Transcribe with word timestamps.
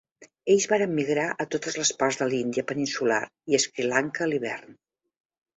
Ells 0.53 0.63
varen 0.71 0.95
migrar 0.99 1.25
a 1.43 1.45
totes 1.57 1.77
les 1.81 1.91
parts 1.99 2.19
de 2.21 2.29
l'Índia 2.31 2.65
peninsular 2.73 3.21
i 3.55 3.63
Sri 3.67 3.89
Lanka 3.93 4.25
a 4.29 4.33
l'hivern. 4.33 4.77